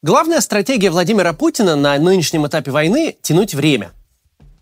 Главная 0.00 0.40
стратегия 0.40 0.92
Владимира 0.92 1.32
Путина 1.32 1.74
на 1.74 1.98
нынешнем 1.98 2.46
этапе 2.46 2.70
войны– 2.70 3.16
тянуть 3.22 3.52
время. 3.52 3.90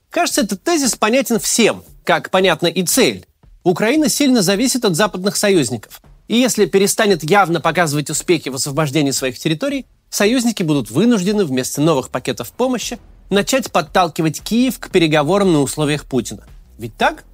Кажется, 0.08 0.40
этот 0.40 0.62
тезис 0.62 0.96
понятен 0.96 1.38
всем, 1.38 1.84
как 2.04 2.30
понятна 2.30 2.68
и 2.68 2.82
цель. 2.84 3.26
Украина 3.62 4.08
сильно 4.08 4.40
зависит 4.40 4.86
от 4.86 4.96
западных 4.96 5.36
союзников. 5.36 6.00
И 6.26 6.38
если 6.38 6.64
перестанет 6.64 7.22
явно 7.22 7.60
показывать 7.60 8.08
успехи 8.08 8.48
в 8.48 8.54
освобождении 8.54 9.10
своих 9.10 9.38
территорий, 9.38 9.84
союзники 10.08 10.62
будут 10.62 10.90
вынуждены 10.90 11.44
вместо 11.44 11.82
новых 11.82 12.08
пакетов 12.08 12.50
помощи 12.52 12.98
начать 13.28 13.70
подталкивать 13.70 14.40
Киев 14.40 14.78
к 14.78 14.88
переговорам 14.88 15.52
на 15.52 15.60
условиях 15.60 16.06
Путина. 16.06 16.44
Ведь 16.78 16.96
так? 16.96 17.24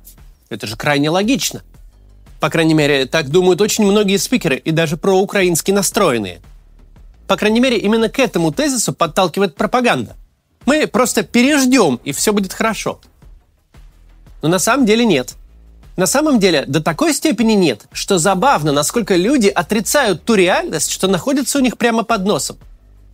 Это 0.48 0.66
же 0.66 0.76
крайне 0.76 1.08
логично. 1.08 1.62
По 2.40 2.50
крайней 2.50 2.74
мере, 2.74 3.06
так 3.06 3.28
думают 3.28 3.60
очень 3.60 3.84
многие 3.84 4.16
спикеры 4.16 4.56
и 4.56 4.72
даже 4.72 4.96
проукраински 4.96 5.70
настроенные– 5.70 6.42
по 7.32 7.38
крайней 7.38 7.60
мере, 7.60 7.78
именно 7.78 8.10
к 8.10 8.18
этому 8.18 8.52
тезису 8.52 8.92
подталкивает 8.92 9.54
пропаганда. 9.54 10.16
Мы 10.66 10.86
просто 10.86 11.22
переждем, 11.22 11.98
и 12.04 12.12
все 12.12 12.30
будет 12.30 12.52
хорошо. 12.52 13.00
Но 14.42 14.50
на 14.50 14.58
самом 14.58 14.84
деле 14.84 15.06
нет. 15.06 15.32
На 15.96 16.04
самом 16.04 16.38
деле 16.38 16.66
до 16.66 16.82
такой 16.82 17.14
степени 17.14 17.54
нет, 17.54 17.86
что 17.90 18.18
забавно, 18.18 18.70
насколько 18.70 19.16
люди 19.16 19.48
отрицают 19.48 20.24
ту 20.24 20.34
реальность, 20.34 20.90
что 20.90 21.08
находится 21.08 21.56
у 21.56 21.62
них 21.62 21.78
прямо 21.78 22.02
под 22.02 22.26
носом. 22.26 22.58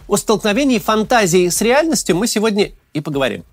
О 0.08 0.16
столкновении 0.16 0.80
фантазии 0.80 1.48
с 1.48 1.62
реальностью 1.62 2.16
мы 2.16 2.26
сегодня 2.26 2.72
и 2.94 3.00
поговорим. 3.00 3.44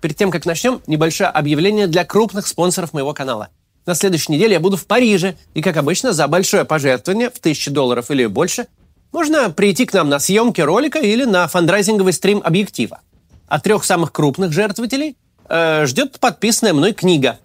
Перед 0.00 0.16
тем, 0.16 0.30
как 0.30 0.46
начнем, 0.46 0.82
небольшое 0.86 1.30
объявление 1.30 1.88
для 1.88 2.04
крупных 2.04 2.46
спонсоров 2.46 2.92
моего 2.92 3.12
канала. 3.12 3.48
На 3.86 3.96
следующей 3.96 4.30
неделе 4.30 4.52
я 4.52 4.60
буду 4.60 4.76
в 4.76 4.86
Париже, 4.86 5.34
и, 5.52 5.62
как 5.62 5.76
обычно, 5.76 6.12
за 6.12 6.28
большое 6.28 6.64
пожертвование 6.64 7.28
в 7.28 7.38
1000 7.38 7.72
долларов 7.72 8.12
или 8.12 8.26
больше– 8.26 8.68
можно 9.14 9.48
прийти 9.50 9.86
к 9.86 9.92
нам 9.92 10.08
на 10.08 10.18
съемки 10.18 10.60
ролика 10.60 10.98
или 10.98 11.24
на 11.24 11.46
фандрайзинговый 11.46 12.12
стрим 12.12 12.42
объектива. 12.44 13.00
От 13.46 13.62
трех 13.62 13.84
самых 13.84 14.10
крупных 14.12 14.52
жертвователей 14.52 15.16
э, 15.48 15.86
ждет 15.86 16.18
подписанная 16.18 16.72
мной 16.74 16.92
книга. 16.92 17.38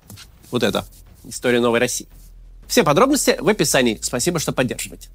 Вот 0.50 0.64
это. 0.64 0.84
История 1.26 1.60
новой 1.60 1.78
России. 1.78 2.08
Все 2.68 2.84
подробности 2.84 3.38
в 3.40 3.48
описании. 3.48 4.00
Спасибо, 4.02 4.40
что 4.40 4.52
поддерживаете. 4.52 5.10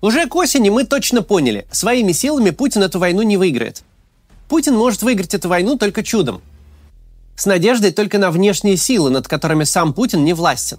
Уже 0.00 0.26
к 0.26 0.34
осени 0.36 0.70
мы 0.70 0.84
точно 0.84 1.20
поняли, 1.20 1.66
своими 1.70 2.12
силами 2.12 2.48
Путин 2.48 2.82
эту 2.82 2.98
войну 2.98 3.20
не 3.20 3.36
выиграет. 3.36 3.82
Путин 4.48 4.74
может 4.74 5.02
выиграть 5.02 5.34
эту 5.34 5.50
войну 5.50 5.76
только 5.76 6.02
чудом. 6.02 6.40
С 7.36 7.44
надеждой 7.44 7.92
только 7.92 8.16
на 8.16 8.30
внешние 8.30 8.78
силы, 8.78 9.10
над 9.10 9.28
которыми 9.28 9.64
сам 9.64 9.92
Путин 9.92 10.24
не 10.24 10.32
властен. 10.32 10.78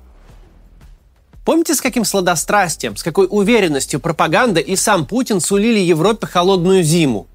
Помните, 1.47 1.75
с 1.75 1.79
каким 1.79 2.03
сладострастием, 2.03 2.97
с 2.97 3.03
какой 3.03 3.25
уверенностью 3.29 4.01
пропаганда 4.01 4.59
и 4.59 4.75
сам 4.75 5.05
Путин 5.05 5.39
сулили 5.39 5.79
Европе 5.79 6.27
холодную 6.27 6.83
зиму? 6.83 7.27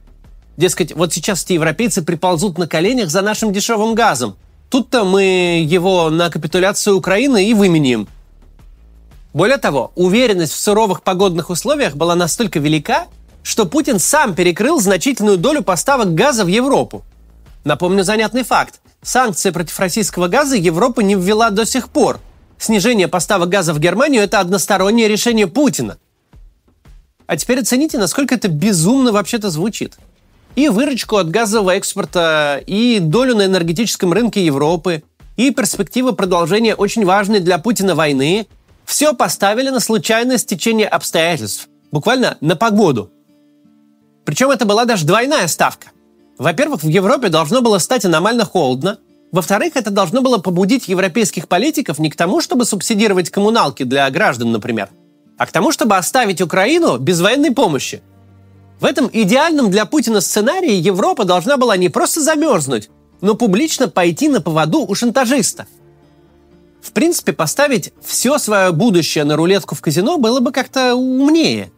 Дескать, 0.59 0.95
вот 0.95 1.15
сейчас 1.15 1.43
эти 1.45 1.55
европейцы 1.55 2.03
приползут 2.03 2.59
на 2.59 2.69
коленях 2.69 3.09
за 3.09 3.23
нашим 3.23 3.55
дешевым 3.55 3.95
газом. 3.95 4.37
Тут-то 4.69 5.05
мы 5.05 5.65
его 5.67 6.11
на 6.11 6.29
капитуляцию 6.29 6.99
Украины 6.99 7.49
и 7.49 7.55
выменим. 7.55 8.07
Более 9.33 9.57
того, 9.57 9.93
уверенность 9.95 10.53
в 10.53 10.61
суровых 10.61 11.03
погодных 11.03 11.49
условиях 11.49 11.97
была 11.97 12.15
настолько 12.15 12.59
велика, 12.59 13.07
что 13.43 13.65
Путин 13.65 13.99
сам 13.99 14.35
перекрыл 14.35 14.79
значительную 14.79 15.39
долю 15.39 15.63
поставок 15.63 16.15
газа 16.15 16.45
в 16.45 16.49
Европу. 16.49 17.03
Напомню 17.65 18.05
занятный 18.05 18.45
факт. 18.45 18.83
Санкции 19.01 19.49
против 19.49 19.81
российского 19.81 20.29
газа 20.29 20.55
Европа 20.55 21.01
не 21.01 21.15
ввела 21.15 21.49
до 21.49 21.65
сих 21.65 21.89
пор– 21.89 22.21
снижение 22.63 23.09
поставок 23.09 23.49
газа 23.49 23.75
в 23.75 23.81
Германию– 23.81 24.23
это 24.25 24.41
одностороннее 24.41 25.09
решение 25.09 25.47
Путина. 25.47 25.99
А 27.27 27.37
теперь 27.37 27.61
оцените, 27.61 27.99
насколько 27.99 28.35
это 28.35 28.49
безумно 28.49 29.13
вообще-то 29.13 29.51
звучит. 29.51 29.97
И 30.55 30.69
выручку 30.69 31.17
от 31.17 31.31
газового 31.31 31.71
экспорта, 31.73 32.63
и 32.67 32.99
долю 33.01 33.37
на 33.37 33.47
энергетическом 33.47 34.13
рынке 34.13 34.45
Европы, 34.45 35.03
и 35.37 35.51
перспектива 35.51 36.13
продолжения 36.13 36.75
очень 36.75 37.05
важной 37.05 37.41
для 37.41 37.59
Путина 37.59 37.95
войны– 37.95 38.47
все 38.85 39.15
поставили 39.15 39.71
на 39.71 39.79
случайное 39.79 40.39
стечение 40.39 40.89
обстоятельств. 40.89 41.69
Буквально 41.93 42.37
на 42.41 42.57
погоду. 42.57 43.11
Причем 44.25 44.51
это 44.51 44.67
была 44.67 44.85
даже 44.85 45.07
двойная 45.07 45.47
ставка. 45.47 45.89
Во-первых, 46.37 46.83
в 46.83 46.89
Европе 46.89 47.29
должно 47.29 47.63
было 47.63 47.79
стать 47.79 48.05
аномально 48.05 48.45
холодно– 48.45 48.99
во-вторых, 49.33 49.77
это 49.77 49.91
должно 49.91 50.21
было 50.21 50.37
побудить 50.37 50.89
европейских 50.89 51.49
политиков 51.49 51.99
не 51.99 52.11
к 52.11 52.17
тому, 52.17 52.43
чтобы 52.43 52.67
субсидировать 52.67 53.31
коммуналки 53.31 53.83
для 53.83 54.09
граждан, 54.11 54.53
например, 54.53 54.91
а 55.39 55.47
к 55.47 55.53
тому, 55.53 55.73
чтобы 55.73 55.97
оставить 55.97 56.43
Украину 56.43 56.99
без 56.99 57.21
военной 57.23 57.51
помощи. 57.51 58.03
В 58.79 58.85
этом 58.85 59.09
идеальном 59.11 59.71
для 59.71 59.87
Путина 59.87 60.21
сценарии 60.21 60.75
Европа 60.75 61.25
должна 61.25 61.57
была 61.57 61.79
не 61.79 61.89
просто 61.89 62.21
замерзнуть, 62.21 62.91
но 63.23 63.35
публично 63.35 63.89
пойти 63.89 64.29
на 64.29 64.43
поводу 64.43 64.85
у 64.87 64.95
шантажиста. 64.95 65.67
В 66.83 66.93
принципе, 66.93 67.33
поставить 67.33 67.95
все 68.05 68.37
свое 68.37 68.71
будущее 68.73 69.25
на 69.25 69.37
рулетку 69.37 69.75
в 69.75 69.81
казино 69.81 70.19
было 70.19 70.41
бы 70.41 70.53
как-то 70.53 70.95
умнее. 70.95 71.73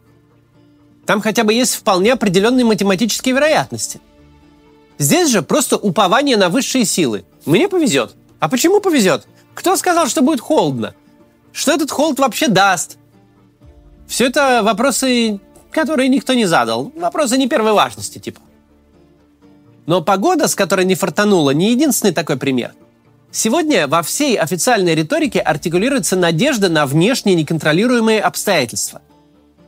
Там 1.05 1.21
хотя 1.21 1.43
бы 1.45 1.53
есть 1.53 1.75
вполне 1.75 2.13
определенные 2.13 2.65
математические 2.65 3.35
вероятности. 3.35 4.01
Здесь 4.97 5.29
же 5.29 5.41
просто 5.41 5.77
упование 5.77 6.35
на 6.35 6.49
высшие 6.49 6.83
силы– 6.83 7.23
мне 7.45 7.67
повезет. 7.69 8.15
А 8.39 8.49
почему 8.49 8.79
повезет? 8.79 9.27
Кто 9.53 9.75
сказал, 9.75 10.07
что 10.07 10.21
будет 10.21 10.41
холодно? 10.41 10.93
Что 11.53 11.71
этот 11.71 11.91
холод 11.91 12.19
вообще 12.19 12.47
даст? 12.47 12.97
Все 14.07 14.27
это 14.27 14.61
вопросы, 14.63 15.39
которые 15.71 16.09
никто 16.09 16.33
не 16.33 16.45
задал. 16.45 16.91
Вопросы 16.95 17.37
не 17.37 17.47
первой 17.47 17.73
важности, 17.73 18.19
типа. 18.19 18.41
Но 19.85 20.01
погода, 20.01 20.47
с 20.47 20.55
которой 20.55 20.85
не 20.85 20.95
фартануло, 20.95 21.51
не 21.51 21.71
единственный 21.71 22.13
такой 22.13 22.37
пример. 22.37 22.73
Сегодня 23.31 23.87
во 23.87 24.01
всей 24.01 24.37
официальной 24.37 24.95
риторике 24.95 25.39
артикулируется 25.39 26.15
надежда 26.15 26.69
на 26.69 26.85
внешние 26.85 27.35
неконтролируемые 27.35 28.21
обстоятельства. 28.21 29.01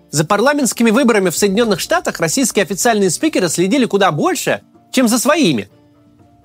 За 0.09 0.25
парламентскими 0.25 0.89
выборами 0.89 1.29
в 1.29 1.37
Соединенных 1.37 1.79
Штатах 1.79 2.19
российские 2.19 2.63
официальные 2.63 3.09
спикеры 3.09 3.49
следили 3.49 3.85
куда 3.85 4.11
больше, 4.11 4.61
чем 4.91 5.07
за 5.07 5.19
своими– 5.19 5.69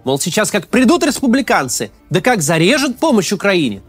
Мол, 0.05 0.19
сейчас 0.19 0.51
как 0.51 0.67
придут 0.67 1.05
республиканцы, 1.05 1.91
да 2.11 2.21
как 2.21 2.43
зарежут 2.43 2.99
помощь 2.99 3.33
Украине. 3.33 3.83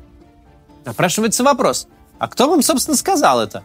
Напрашивается 0.85 1.43
вопрос, 1.43 1.87
а 2.19 2.27
кто 2.27 2.49
вам, 2.49 2.61
собственно, 2.61 2.95
сказал 2.95 3.41
это? 3.41 3.63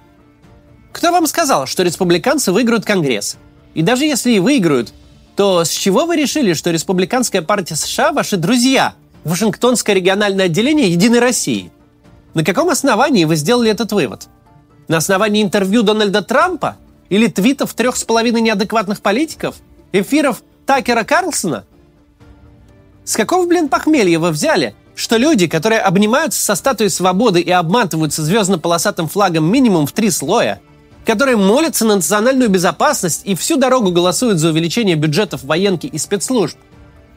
Кто 0.92 1.12
вам 1.12 1.26
сказал, 1.26 1.66
что 1.66 1.82
республиканцы 1.82 2.50
выиграют 2.52 2.84
Конгресс? 2.84 3.36
И 3.74 3.82
даже 3.82 4.04
если 4.04 4.32
и 4.32 4.38
выиграют, 4.38 4.94
то 5.36 5.62
с 5.64 5.70
чего 5.70 6.06
вы 6.06 6.16
решили, 6.16 6.54
что 6.54 6.70
Республиканская 6.70 7.42
партия 7.42 7.76
США 7.76 8.12
ваши 8.12 8.36
друзья, 8.36 8.94
Вашингтонское 9.24 9.94
региональное 9.94 10.46
отделение 10.46 10.90
Единой 10.90 11.20
России? 11.20 11.70
На 12.34 12.44
каком 12.44 12.70
основании 12.70 13.24
вы 13.24 13.36
сделали 13.36 13.70
этот 13.70 13.92
вывод? 13.92 14.26
На 14.88 14.96
основании 14.96 15.42
интервью 15.42 15.82
Дональда 15.82 16.22
Трампа? 16.22 16.76
Или 17.08 17.26
твитов 17.28 17.74
трех 17.74 17.96
с 17.96 18.04
половиной 18.04 18.40
неадекватных 18.40 19.00
политиков? 19.00 19.56
Эфиров 19.92 20.42
Такера 20.66 21.04
Карлсона– 21.04 21.64
с 23.08 23.16
какого, 23.16 23.46
блин, 23.46 23.70
похмелья 23.70 24.18
вы 24.18 24.30
взяли, 24.32 24.74
что 24.94 25.16
люди, 25.16 25.46
которые 25.46 25.80
обнимаются 25.80 26.42
со 26.42 26.54
статуей 26.54 26.90
свободы 26.90 27.40
и 27.40 27.50
обматываются 27.50 28.22
звездно-полосатым 28.22 29.08
флагом 29.08 29.50
минимум 29.50 29.86
в 29.86 29.92
три 29.92 30.10
слоя, 30.10 30.60
которые 31.06 31.38
молятся 31.38 31.86
на 31.86 31.94
национальную 31.96 32.50
безопасность 32.50 33.22
и 33.24 33.34
всю 33.34 33.56
дорогу 33.56 33.92
голосуют 33.92 34.38
за 34.38 34.50
увеличение 34.50 34.94
бюджетов 34.94 35.42
военки 35.44 35.86
и 35.86 35.96
спецслужб, 35.96 36.58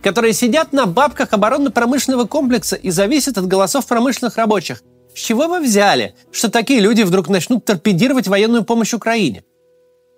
которые 0.01 0.31
сидят 0.31 0.71
на 0.71 0.85
бабках 0.85 1.33
оборонно-промышленного 1.33 2.25
комплекса 2.25 2.77
и 2.77 2.89
зависят 2.89 3.37
от 3.37 3.47
голосов 3.47 3.85
промышленных 3.85 4.37
рабочих. 4.37 4.83
С 5.13 5.19
чего 5.19 5.49
вы 5.49 5.59
взяли, 5.59 6.15
что 6.31 6.49
такие 6.49 6.79
люди 6.79 7.01
вдруг 7.01 7.27
начнут 7.27 7.65
торпедировать 7.65 8.29
военную 8.29 8.63
помощь 8.63 8.93
Украине? 8.93 9.43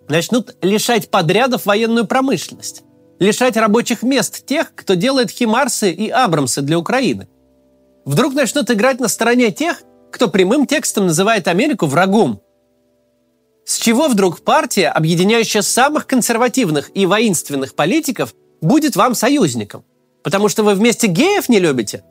Начнут 0.08 0.56
лишать 0.62 1.10
подрядов 1.10 1.66
военную 1.66 2.06
промышленность? 2.06 2.84
Лишать 3.24 3.58
рабочих 3.58 4.04
мест 4.04 4.46
тех, 4.46 4.76
кто 4.76 4.96
делает 4.96 5.32
химарсы 5.32 5.92
и 5.92 6.10
абрамсы 6.10 6.62
для 6.62 6.78
Украины. 6.78 7.28
Вдруг 8.06 8.34
начнут 8.34 8.70
играть 8.70 9.00
на 9.00 9.08
стороне 9.08 9.52
тех, 9.52 9.82
кто 10.12 10.28
прямым 10.28 10.68
текстом 10.68 11.08
называет 11.08 11.48
Америку 11.48 11.86
врагом. 11.86 12.42
С 13.66 13.78
чего 13.78 14.10
вдруг 14.10 14.42
партия, 14.42 14.90
объединяющая 14.90 15.62
самых 15.62 16.06
консервативных 16.06 16.92
и 16.94 17.06
воинственных 17.06 17.76
политиков, 17.76 18.34
будет 18.62 18.98
вам 18.98 19.16
союзником? 19.16 19.86
Потому 20.22 20.50
что 20.50 20.64
вы 20.64 20.74
вместе 20.74 21.08
геев 21.08 21.48
не 21.48 21.60
любите? 21.60 22.04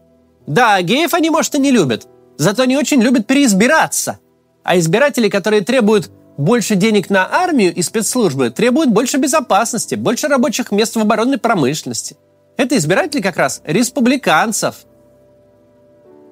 Да, 0.47 0.81
геев 0.81 1.13
они, 1.13 1.29
может, 1.29 1.55
и 1.55 1.59
не 1.59 1.71
любят. 1.71 2.09
Зато 2.39 2.63
они 2.63 2.77
очень 2.77 3.03
любят 3.03 3.27
переизбираться. 3.27 4.19
А 4.65 4.79
избиратели, 4.79 5.29
которые 5.29 5.61
требуют 5.61 6.11
больше 6.37 6.75
денег 6.75 7.11
на 7.11 7.29
армию 7.31 7.75
и 7.75 7.83
спецслужбы 7.83 8.51
требуют 8.51 8.91
больше 8.91 9.19
безопасности, 9.19 9.95
больше 9.95 10.29
рабочих 10.29 10.71
мест 10.71 10.97
в 10.97 11.01
оборонной 11.01 11.39
промышленности. 11.39 12.17
Это 12.57 12.77
избиратели 12.77 13.21
как 13.21 13.37
раз 13.37 13.61
республиканцев. 13.65 14.77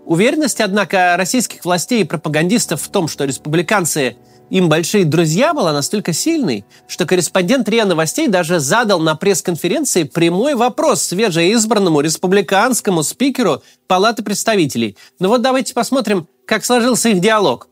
Уверенность, 0.06 0.60
однако, 0.60 1.14
российских 1.16 1.64
властей 1.64 2.02
и 2.02 2.04
пропагандистов 2.04 2.82
в 2.82 2.88
том, 2.90 3.08
что 3.08 3.24
республиканцы 3.24 4.16
им 4.50 4.68
большие 4.68 5.04
друзья, 5.04 5.54
была 5.54 5.72
настолько 5.72 6.12
сильной, 6.12 6.64
что 6.88 7.06
корреспондент 7.06 7.68
РИА 7.68 7.84
Новостей 7.84 8.26
даже 8.26 8.58
задал 8.58 8.98
на 8.98 9.14
пресс-конференции 9.14 10.02
прямой 10.02 10.56
вопрос 10.56 11.02
свежеизбранному 11.04 12.00
республиканскому 12.00 13.04
спикеру 13.04 13.62
Палаты 13.86 14.24
представителей. 14.24 14.96
Ну 15.20 15.28
вот 15.28 15.42
давайте 15.42 15.72
посмотрим, 15.72 16.26
как 16.46 16.64
сложился 16.64 17.10
их 17.10 17.20
диалог. 17.20 17.69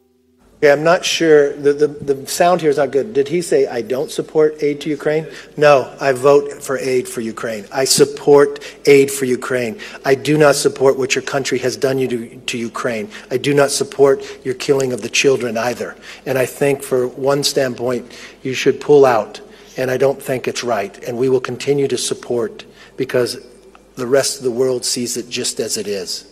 Okay, 0.59 0.73
I'm 0.73 0.83
not 0.83 1.05
sure. 1.05 1.53
The, 1.53 1.73
the, 1.73 1.87
the 1.87 2.27
sound 2.27 2.61
here 2.61 2.71
is 2.71 2.79
not 2.79 2.91
good. 2.91 3.13
Did 3.13 3.29
he 3.29 3.43
say, 3.43 3.69
I 3.69 3.81
don't 3.81 4.11
support 4.11 4.61
aid 4.61 4.81
to 4.81 4.91
Ukraine? 4.91 5.29
No, 5.57 5.97
I 6.01 6.11
vote 6.11 6.65
for 6.65 6.77
aid 6.79 7.07
for 7.09 7.21
Ukraine. 7.21 7.65
I 7.73 7.85
support 7.85 8.59
aid 8.85 9.09
for 9.09 9.25
Ukraine. 9.25 9.79
I 10.05 10.17
do 10.17 10.37
not 10.37 10.57
support 10.57 10.99
what 10.99 11.15
your 11.15 11.23
country 11.23 11.59
has 11.59 11.77
done 11.77 12.01
you 12.01 12.09
to, 12.09 12.37
to 12.37 12.59
Ukraine. 12.59 13.09
I 13.31 13.37
do 13.37 13.55
not 13.55 13.71
support 13.71 14.45
your 14.45 14.55
killing 14.55 14.93
of 14.93 15.01
the 15.01 15.09
children 15.09 15.57
either. 15.57 15.95
And 16.27 16.37
I 16.37 16.47
think, 16.47 16.83
for 16.83 17.07
one 17.07 17.45
standpoint, 17.45 18.19
you 18.43 18.53
should 18.53 18.81
pull 18.81 19.07
out. 19.07 19.41
And 19.77 19.93
I 19.93 19.97
don't 19.97 20.21
think 20.21 20.49
it's 20.49 20.65
right. 20.65 20.99
And 21.05 21.17
we 21.17 21.29
will 21.29 21.41
continue 21.41 21.87
to 21.87 21.97
support 21.97 22.65
because 22.97 23.47
the 23.95 24.09
rest 24.09 24.39
of 24.39 24.43
the 24.43 24.51
world 24.51 24.85
sees 24.85 25.17
it 25.17 25.29
just 25.29 25.61
as 25.61 25.77
it 25.77 25.87
is. 25.87 26.28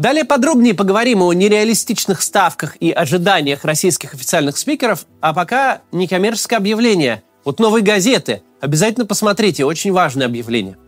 Далее 0.00 0.24
подробнее 0.24 0.72
поговорим 0.72 1.20
о 1.20 1.30
нереалистичных 1.34 2.22
ставках 2.22 2.74
и 2.80 2.90
ожиданиях 2.90 3.66
российских 3.66 4.14
официальных 4.14 4.56
спикеров, 4.56 5.04
а 5.20 5.34
пока 5.34 5.82
некоммерческое 5.92 6.58
объявление 6.58 7.22
от 7.44 7.60
новой 7.60 7.82
газеты. 7.82 8.40
Обязательно 8.62 9.04
посмотрите, 9.04 9.66
очень 9.66 9.92
важное 9.92 10.26
объявление. 10.26 10.78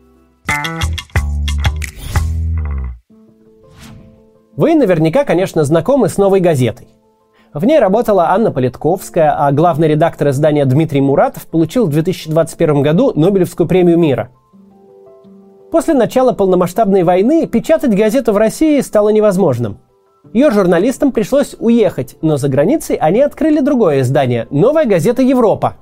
Вы 4.56 4.74
наверняка, 4.74 5.24
конечно, 5.24 5.62
знакомы 5.64 6.08
с 6.08 6.16
новой 6.16 6.40
газетой. 6.40 6.88
В 7.52 7.66
ней 7.66 7.78
работала 7.78 8.30
Анна 8.30 8.50
Политковская, 8.50 9.46
а 9.46 9.52
главный 9.52 9.88
редактор 9.88 10.30
издания 10.30 10.64
Дмитрий 10.64 11.02
Муратов 11.02 11.46
получил 11.48 11.84
в 11.84 11.90
2021 11.90 12.80
году 12.80 13.12
Нобелевскую 13.14 13.68
премию 13.68 13.98
мира– 13.98 14.30
После 15.72 15.94
начала 15.94 16.34
полномасштабной 16.34 17.02
войны 17.02 17.46
печатать 17.46 17.96
газету 17.96 18.34
в 18.34 18.36
России 18.36 18.78
стало 18.82 19.08
невозможным. 19.08 19.78
Ее 20.34 20.50
журналистам 20.50 21.12
пришлось 21.12 21.56
уехать, 21.58 22.18
но 22.20 22.36
за 22.36 22.50
границей 22.50 22.96
они 22.96 23.22
открыли 23.22 23.60
другое 23.60 24.00
издание– 24.02 24.46
«Новая 24.50 24.84
газета 24.84 25.22
Европа». 25.22 25.76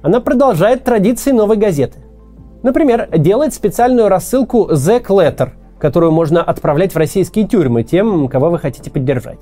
Она 0.00 0.20
продолжает 0.20 0.82
традиции 0.82 1.32
новой 1.32 1.58
газеты. 1.58 1.98
Например, 2.62 3.06
делает 3.18 3.52
специальную 3.52 4.08
рассылку 4.08 4.70
«The 4.70 5.04
Letter», 5.04 5.50
которую 5.78 6.10
можно 6.10 6.42
отправлять 6.42 6.94
в 6.94 6.96
российские 6.98 7.46
тюрьмы 7.46 7.82
тем, 7.82 8.28
кого 8.28 8.48
вы 8.48 8.58
хотите 8.58 8.90
поддержать. 8.90 9.40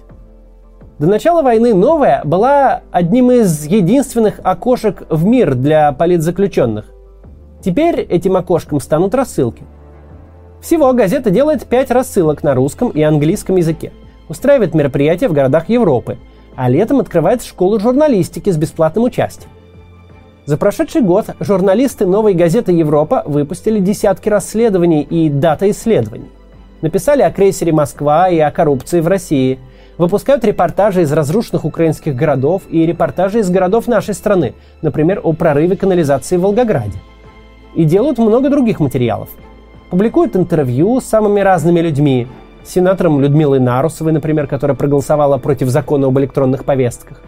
До 0.98 1.06
начала 1.06 1.42
войны 1.42 1.74
«Новая» 1.74 2.22
была 2.24 2.80
одним 2.90 3.30
из 3.30 3.64
единственных 3.66 4.40
окошек 4.42 5.04
в 5.08 5.24
мир 5.24 5.54
для 5.54 5.92
политзаключенных. 5.92 6.86
Теперь 7.62 8.00
этим 8.00 8.36
окошком 8.36 8.80
станут 8.80 9.14
рассылки– 9.14 9.62
всего 10.60 10.92
газета 10.92 11.30
делает 11.30 11.66
5 11.66 11.90
рассылок 11.90 12.42
на 12.42 12.54
русском 12.54 12.90
и 12.90 13.02
английском 13.02 13.56
языке, 13.56 13.92
устраивает 14.28 14.74
мероприятия 14.74 15.28
в 15.28 15.32
городах 15.32 15.68
Европы, 15.68 16.18
а 16.56 16.68
летом 16.68 17.00
открывает 17.00 17.44
школу 17.44 17.78
журналистики 17.78 18.50
с 18.50 18.56
бесплатным 18.56 19.04
участием. 19.04 19.50
За 20.46 20.56
прошедший 20.56 21.02
год 21.02 21.26
журналисты 21.40 22.06
новой 22.06 22.32
газеты 22.34 22.72
«Европа» 22.72 23.22
выпустили 23.26 23.80
десятки 23.80 24.28
расследований 24.28 25.02
и 25.02 25.28
дата 25.28 25.68
исследований. 25.70 26.30
Написали 26.82 27.22
о 27.22 27.30
крейсере 27.30 27.72
«Москва» 27.72 28.28
и 28.28 28.38
о 28.38 28.50
коррупции 28.50 29.00
в 29.00 29.08
России. 29.08 29.58
Выпускают 29.98 30.44
репортажи 30.44 31.02
из 31.02 31.12
разрушенных 31.12 31.64
украинских 31.64 32.14
городов 32.14 32.62
и 32.68 32.86
репортажи 32.86 33.40
из 33.40 33.50
городов 33.50 33.88
нашей 33.88 34.14
страны, 34.14 34.54
например, 34.82 35.20
о 35.22 35.32
прорыве 35.32 35.76
канализации 35.76 36.36
в 36.36 36.42
Волгограде. 36.42 36.98
И 37.74 37.84
делают 37.84 38.18
много 38.18 38.48
других 38.48 38.78
материалов– 38.78 39.28
публикует 39.90 40.36
интервью 40.36 41.00
с 41.00 41.04
самыми 41.04 41.40
разными 41.40 41.80
людьми. 41.80 42.26
Сенатором 42.64 43.20
Людмилой 43.20 43.60
Нарусовой, 43.60 44.12
например, 44.12 44.46
которая 44.48 44.76
проголосовала 44.76 45.38
против 45.38 45.68
закона 45.68 46.08
об 46.08 46.18
электронных 46.18 46.64
повестках. 46.64 47.20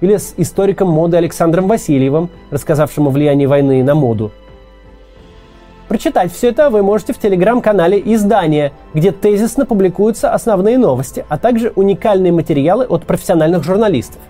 Или 0.00 0.16
с 0.16 0.34
историком 0.36 0.88
моды 0.88 1.16
Александром 1.16 1.68
Васильевым, 1.68 2.30
рассказавшим 2.50 3.06
о 3.06 3.10
влиянии 3.10 3.46
войны 3.46 3.84
на 3.84 3.94
моду. 3.94 4.32
Прочитать 5.86 6.32
все 6.32 6.48
это 6.48 6.70
вы 6.70 6.82
можете 6.82 7.12
в 7.12 7.18
телеграм-канале 7.18 8.00
издания, 8.04 8.72
где 8.94 9.10
тезисно 9.10 9.66
публикуются 9.66 10.32
основные 10.32 10.78
новости, 10.78 11.24
а 11.28 11.36
также 11.36 11.72
уникальные 11.74 12.32
материалы 12.32 12.84
от 12.84 13.04
профессиональных 13.04 13.64
журналистов. 13.64 14.20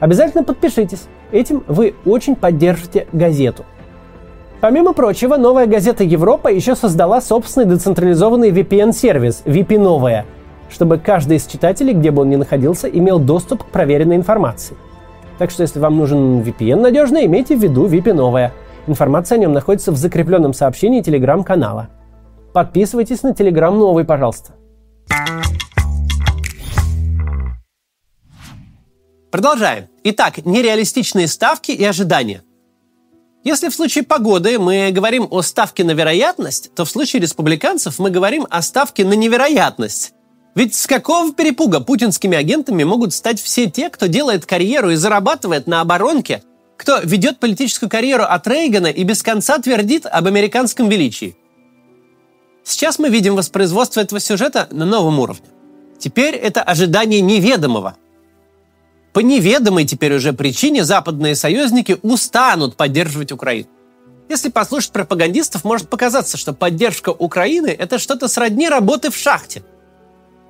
Обязательно 0.00 0.42
подпишитесь, 0.42 1.04
этим 1.32 1.64
вы 1.68 1.94
очень 2.04 2.34
поддержите 2.34 3.06
газету– 3.12 3.64
Помимо 4.60 4.94
прочего, 4.94 5.36
новая 5.36 5.66
газета 5.66 6.02
«Европа» 6.02 6.48
еще 6.48 6.74
создала 6.74 7.20
собственный 7.20 7.66
децентрализованный 7.66 8.50
VPN-сервис 8.50 9.42
VP-новая, 9.44 10.24
чтобы 10.70 10.96
каждый 10.96 11.36
из 11.36 11.46
читателей, 11.46 11.92
где 11.92 12.10
бы 12.10 12.22
он 12.22 12.30
ни 12.30 12.36
находился, 12.36 12.88
имел 12.88 13.18
доступ 13.18 13.64
к 13.64 13.66
проверенной 13.66 14.16
информации. 14.16 14.74
Так 15.38 15.50
что 15.50 15.62
если 15.62 15.78
вам 15.78 15.98
нужен 15.98 16.40
VPN 16.40 16.80
надежный, 16.80 17.26
имейте 17.26 17.54
в 17.54 17.62
виду 17.62 17.86
VP-новая. 17.86 18.52
Информация 18.86 19.36
о 19.36 19.40
нем 19.40 19.52
находится 19.52 19.92
в 19.92 19.96
закрепленном 19.96 20.54
сообщении 20.54 21.02
телеграм-канала. 21.02 21.88
Подписывайтесь 22.54 23.22
на 23.22 23.34
телеграм 23.34 23.78
новый, 23.78 24.04
пожалуйста. 24.04 24.52
Продолжаем. 29.30 29.84
Итак, 30.04 30.46
нереалистичные 30.46 31.26
ставки 31.26 31.72
и 31.72 31.84
ожидания. 31.84 32.40
Если 33.46 33.68
в 33.68 33.74
случае 33.76 34.02
погоды 34.02 34.58
мы 34.58 34.90
говорим 34.90 35.28
о 35.30 35.40
ставке 35.40 35.84
на 35.84 35.92
вероятность, 35.92 36.74
то 36.74 36.84
в 36.84 36.90
случае 36.90 37.22
республиканцев 37.22 38.00
мы 38.00 38.10
говорим 38.10 38.44
о 38.50 38.60
ставке 38.60 39.04
на 39.04 39.12
невероятность. 39.12 40.14
Ведь 40.56 40.74
с 40.74 40.88
какого 40.88 41.32
перепуга 41.32 41.78
путинскими 41.78 42.36
агентами 42.36 42.82
могут 42.82 43.14
стать 43.14 43.40
все 43.40 43.70
те, 43.70 43.88
кто 43.88 44.06
делает 44.06 44.46
карьеру 44.46 44.90
и 44.90 44.96
зарабатывает 44.96 45.68
на 45.68 45.80
оборонке, 45.80 46.42
кто 46.76 46.98
ведет 46.98 47.38
политическую 47.38 47.88
карьеру 47.88 48.24
от 48.24 48.48
Рейгана 48.48 48.88
и 48.88 49.04
без 49.04 49.22
конца 49.22 49.60
твердит 49.60 50.06
об 50.06 50.26
американском 50.26 50.88
величии. 50.88 51.36
Сейчас 52.64 52.98
мы 52.98 53.10
видим 53.10 53.36
воспроизводство 53.36 54.00
этого 54.00 54.18
сюжета 54.18 54.66
на 54.72 54.84
новом 54.84 55.20
уровне. 55.20 55.46
Теперь 56.00 56.34
это 56.34 56.64
ожидание 56.64 57.20
неведомого– 57.20 57.96
по 59.16 59.20
неведомой 59.20 59.86
теперь 59.86 60.14
уже 60.14 60.34
причине 60.34 60.84
западные 60.84 61.34
союзники 61.34 61.96
устанут 62.02 62.76
поддерживать 62.76 63.32
Украину. 63.32 63.70
Если 64.28 64.50
послушать 64.50 64.92
пропагандистов, 64.92 65.64
может 65.64 65.88
показаться, 65.88 66.36
что 66.36 66.52
поддержка 66.52 67.08
Украины– 67.08 67.68
это 67.78 67.98
что-то 67.98 68.28
сродни 68.28 68.68
работы 68.68 69.10
в 69.10 69.16
шахте. 69.16 69.62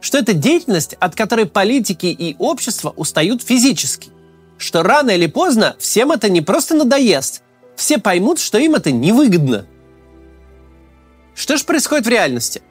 Что 0.01 0.19
это 0.19 0.33
деятельность, 0.33 0.95
от 0.99 1.15
которой 1.15 1.47
политики 1.47 2.07
и 2.07 2.35
общество 2.41 2.91
устают 2.91 3.41
физически. 3.41 4.11
Что 4.59 4.83
рано 4.83 5.11
или 5.11 5.29
поздно 5.29 5.77
всем 5.79 6.11
это 6.11 6.29
не 6.29 6.41
просто 6.41 6.75
надоест, 6.75 7.43
все 7.77 7.99
поймут, 7.99 8.41
что 8.41 8.59
им 8.59 8.75
это 8.75 8.91
невыгодно. 8.91 9.65
Что 11.37 11.57
же 11.57 11.63
происходит 11.63 12.07
в 12.07 12.11
реальности? 12.11 12.63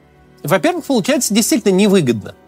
Во-первых, 0.42 0.84
получается 0.84 1.32
действительно 1.32 1.72
невыгодно– 1.72 2.34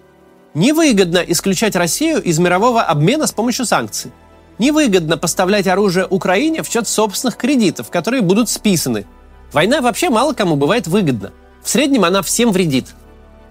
Невыгодно 0.54 1.18
исключать 1.18 1.76
Россию 1.76 2.22
из 2.22 2.38
мирового 2.38 2.82
обмена 2.82 3.26
с 3.26 3.32
помощью 3.32 3.66
санкций. 3.66 4.10
Невыгодно 4.58 5.18
поставлять 5.18 5.66
оружие 5.66 6.06
Украине 6.06 6.62
в 6.62 6.68
счет 6.68 6.88
собственных 6.88 7.36
кредитов, 7.36 7.90
которые 7.90 8.22
будут 8.22 8.48
списаны. 8.48 9.06
Война 9.52 9.80
вообще 9.80 10.10
мало 10.10 10.32
кому 10.32 10.56
бывает 10.56 10.86
выгодна. 10.86 11.32
В 11.62 11.68
среднем 11.68 12.04
она 12.04 12.22
всем 12.22 12.50
вредит. 12.50 12.86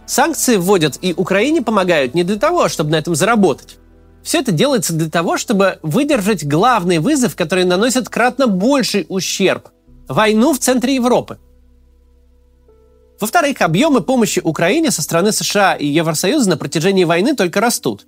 Санкции 0.06 0.58
вводят 0.58 0.98
и 1.01 1.13
Украине 1.13 1.62
помогают 1.62 2.13
не 2.13 2.24
для 2.24 2.38
того, 2.38 2.68
чтобы 2.68 2.92
на 2.92 2.96
этом 2.96 3.16
заработать. 3.16 3.77
Все 4.24 4.39
это 4.39 4.51
делается 4.51 4.94
для 4.94 5.10
того, 5.10 5.38
чтобы 5.38 5.80
выдержать 5.84 6.46
главный 6.46 7.00
вызов, 7.00 7.36
который 7.36 7.63
наносит 7.63 8.10
кратно 8.10 8.48
больший 8.48 9.06
ущерб– 9.08 9.70
войну 10.08 10.54
в 10.54 10.60
центре 10.60 10.96
Европы– 10.96 11.38
во-вторых, 13.19 13.62
объемы 13.62 14.01
помощи 14.01 14.39
Украине 14.43 14.91
со 14.91 15.01
стороны 15.01 15.31
США 15.31 15.75
и 15.75 15.88
Евросоюза 15.88 16.50
на 16.50 16.57
протяжении 16.57 17.03
войны 17.03 17.36
только 17.36 17.59
растут. 17.59 18.05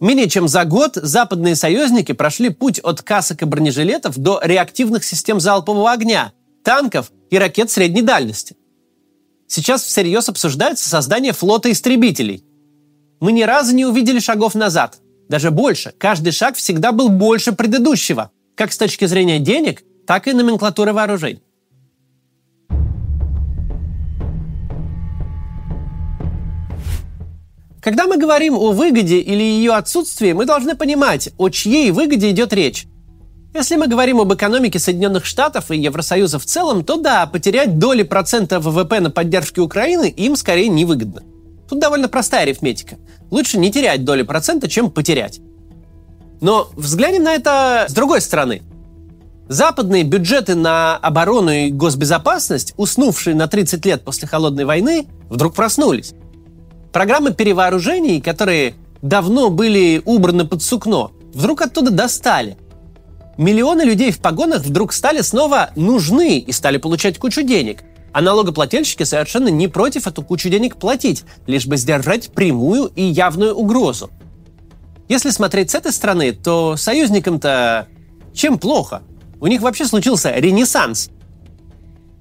Менее 0.00 0.28
чем 0.28 0.46
за 0.46 0.64
год 0.64 0.96
западные 0.96 1.56
союзники 1.56 2.12
прошли 2.12 2.50
путь 2.50 2.78
от 2.80 3.02
касок 3.02 3.42
и 3.42 3.46
бронежилетов 3.46 4.18
до 4.18 4.40
реактивных 4.42 5.04
систем 5.04 5.40
залпового 5.40 5.90
огня, 5.90 6.32
танков 6.62 7.10
и 7.30 7.38
ракет 7.38 7.70
средней 7.70 8.02
дальности. 8.02 8.56
Сейчас 9.48 9.82
всерьез 9.82 10.28
обсуждается 10.28 10.88
создание 10.88 11.32
флота 11.32 11.70
истребителей. 11.72 12.44
Мы 13.20 13.32
ни 13.32 13.42
разу 13.42 13.74
не 13.74 13.86
увидели 13.86 14.18
шагов 14.18 14.54
назад. 14.54 14.98
Даже 15.28 15.50
больше. 15.50 15.94
Каждый 15.96 16.32
шаг 16.32 16.56
всегда 16.56 16.92
был 16.92 17.08
больше 17.08 17.52
предыдущего, 17.52 18.30
как 18.54 18.72
с 18.72 18.78
точки 18.78 19.06
зрения 19.06 19.38
денег, 19.38 19.82
так 20.06 20.28
и 20.28 20.32
номенклатуры 20.32 20.92
вооружений. 20.92 21.42
Когда 27.86 28.08
мы 28.08 28.16
говорим 28.16 28.56
о 28.56 28.72
выгоде 28.72 29.20
или 29.20 29.44
ее 29.44 29.74
отсутствии, 29.74 30.32
мы 30.32 30.44
должны 30.44 30.74
понимать, 30.74 31.28
о 31.38 31.50
чьей 31.50 31.92
выгоде 31.92 32.32
идет 32.32 32.52
речь. 32.52 32.88
Если 33.54 33.76
мы 33.76 33.86
говорим 33.86 34.18
об 34.18 34.34
экономике 34.34 34.80
Соединенных 34.80 35.24
Штатов 35.24 35.70
и 35.70 35.78
Евросоюза 35.78 36.40
в 36.40 36.44
целом, 36.44 36.82
то 36.84 36.96
да, 36.96 37.24
потерять 37.26 37.78
доли 37.78 38.02
процента 38.02 38.58
ВВП 38.58 38.98
на 38.98 39.12
поддержке 39.12 39.60
Украины 39.60 40.06
им 40.08 40.34
скорее 40.34 40.66
невыгодно. 40.66 41.22
Тут 41.68 41.78
довольно 41.78 42.08
простая 42.08 42.42
арифметика. 42.42 42.96
Лучше 43.30 43.56
не 43.56 43.70
терять 43.70 44.04
доли 44.04 44.22
процента, 44.24 44.68
чем 44.68 44.90
потерять. 44.90 45.38
Но 46.40 46.68
взглянем 46.74 47.22
на 47.22 47.34
это 47.34 47.86
с 47.88 47.92
другой 47.92 48.20
стороны. 48.20 48.62
Западные 49.48 50.02
бюджеты 50.02 50.56
на 50.56 50.96
оборону 50.96 51.52
и 51.52 51.70
госбезопасность, 51.70 52.74
уснувшие 52.76 53.36
на 53.36 53.46
30 53.46 53.86
лет 53.86 54.04
после 54.04 54.26
Холодной 54.26 54.64
войны, 54.64 55.06
вдруг 55.30 55.54
проснулись. 55.54 56.14
Программы 56.96 57.34
перевооружений, 57.34 58.22
которые 58.22 58.72
давно 59.02 59.50
были 59.50 60.00
убраны 60.06 60.46
под 60.46 60.62
сукно, 60.62 61.12
вдруг 61.34 61.60
оттуда 61.60 61.90
достали– 61.90 62.56
Миллионы 63.36 63.82
людей 63.82 64.12
в 64.12 64.20
погонах 64.20 64.62
вдруг 64.62 64.94
стали 64.94 65.20
снова 65.20 65.68
нужны 65.76 66.38
и 66.38 66.52
стали 66.52 66.78
получать 66.78 67.18
кучу 67.18 67.42
денег. 67.42 67.82
А 68.14 68.22
налогоплательщики 68.22 69.02
совершенно 69.02 69.48
не 69.48 69.68
против 69.68 70.06
эту 70.06 70.22
кучу 70.22 70.48
денег 70.48 70.76
платить, 70.76 71.24
лишь 71.46 71.66
бы 71.66 71.76
сдержать 71.76 72.30
прямую 72.30 72.86
и 72.96 73.02
явную 73.02 73.54
угрозу. 73.54 74.10
Если 75.06 75.28
смотреть 75.28 75.72
с 75.72 75.74
этой 75.74 75.92
стороны, 75.92 76.32
то 76.32 76.76
союзникам-то 76.76 77.88
чем 78.32 78.58
плохо? 78.58 79.02
У 79.38 79.48
них 79.48 79.60
вообще 79.60 79.84
случился 79.84 80.32
ренессанс. 80.32 81.10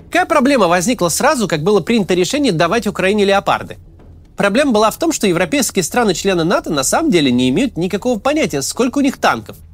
Какая 0.07 0.25
проблема 0.25 0.67
возникла 0.67 1.07
сразу, 1.07 1.47
как 1.47 1.63
было 1.63 1.79
принято 1.79 2.13
решение 2.13 2.51
давать 2.51 2.87
Украине 2.87 3.23
леопарды? 3.23 3.77
Проблема 4.37 4.71
была 4.71 4.91
в 4.91 4.97
том, 4.97 5.11
что 5.11 5.27
европейские 5.27 5.83
страны-члены 5.83 6.43
НАТО 6.43 6.71
на 6.71 6.83
самом 6.83 7.11
деле 7.11 7.31
не 7.31 7.49
имеют 7.49 7.77
никакого 7.77 8.19
понятия, 8.19 8.61
сколько 8.61 8.97
у 8.97 9.01
них 9.01 9.17
танков– 9.17 9.57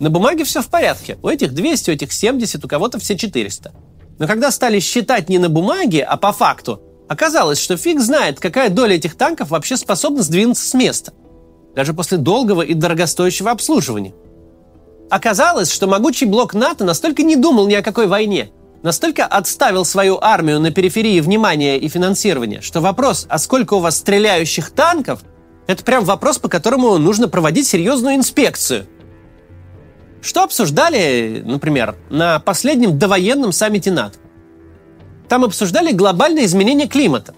на 0.00 0.08
бумаге 0.08 0.44
все 0.44 0.62
в 0.62 0.68
порядке. 0.68 1.18
У 1.22 1.28
этих 1.28 1.52
200, 1.52 1.90
у 1.90 1.92
этих 1.92 2.12
70, 2.12 2.64
у 2.64 2.68
кого-то 2.68 2.98
все 2.98 3.18
400. 3.18 3.70
Но 4.18 4.26
когда 4.26 4.50
стали 4.50 4.80
считать 4.80 5.28
не 5.28 5.38
на 5.38 5.50
бумаге, 5.50 6.02
а 6.02 6.16
по 6.16 6.32
факту, 6.32 6.80
оказалось, 7.06 7.60
что 7.60 7.76
фиг 7.76 8.00
знает, 8.00 8.40
какая 8.40 8.70
доля 8.70 8.96
этих 8.96 9.14
танков 9.14 9.50
вообще 9.50 9.76
способна 9.76 10.22
сдвинуться 10.22 10.66
с 10.66 10.72
места. 10.72 11.12
Даже 11.76 11.92
после 11.92 12.16
долгого 12.16 12.62
и 12.62 12.72
дорогостоящего 12.72 13.50
обслуживания. 13.50 14.14
Оказалось, 15.10 15.70
что 15.70 15.86
могучий 15.86 16.24
блок 16.24 16.54
НАТО 16.54 16.86
настолько 16.86 17.22
не 17.22 17.36
думал 17.36 17.66
ни 17.66 17.74
о 17.74 17.82
какой 17.82 18.06
войне, 18.06 18.50
настолько 18.82 19.26
отставил 19.26 19.84
свою 19.84 20.18
армию 20.20 20.60
на 20.60 20.70
периферии 20.70 21.20
внимания 21.20 21.78
и 21.78 21.88
финансирования, 21.88 22.60
что 22.60 22.80
вопрос, 22.80 23.26
а 23.28 23.38
сколько 23.38 23.74
у 23.74 23.80
вас 23.80 23.98
стреляющих 23.98 24.70
танков, 24.70 25.20
это 25.66 25.84
прям 25.84 26.04
вопрос, 26.04 26.38
по 26.38 26.48
которому 26.48 26.98
нужно 26.98 27.28
проводить 27.28 27.66
серьезную 27.66 28.16
инспекцию– 28.16 28.86
что 30.22 30.42
обсуждали, 30.42 31.42
например, 31.44 31.96
на 32.10 32.38
последнем 32.40 32.98
довоенном 32.98 33.52
саммите 33.52 33.90
НАТО? 33.90 34.18
Там 35.28 35.44
обсуждали 35.44 35.92
глобальное 35.92 36.44
изменение 36.44 36.88
климата. 36.88 37.34